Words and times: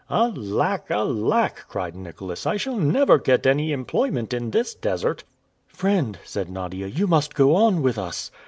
"Alack, 0.09 0.87
alack!" 0.89 1.65
cried 1.69 1.95
Nicholas, 1.95 2.47
"I 2.47 2.57
shall 2.57 2.77
never 2.77 3.19
get 3.19 3.45
any 3.45 3.71
employment 3.71 4.33
in 4.33 4.49
this 4.49 4.73
desert!" 4.73 5.23
"Friend," 5.67 6.17
said 6.23 6.49
Nadia, 6.49 6.87
"you 6.87 7.05
must 7.05 7.35
go 7.35 7.53
on 7.55 7.83
with 7.83 7.99
us." 7.99 8.31